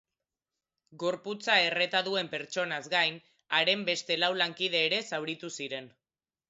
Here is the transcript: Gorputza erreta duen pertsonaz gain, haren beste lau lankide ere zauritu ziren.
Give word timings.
Gorputza 1.03 1.57
erreta 1.65 2.01
duen 2.09 2.31
pertsonaz 2.33 2.81
gain, 2.97 3.23
haren 3.61 3.85
beste 3.93 4.21
lau 4.25 4.35
lankide 4.43 4.85
ere 4.89 5.05
zauritu 5.13 5.55
ziren. 5.59 5.97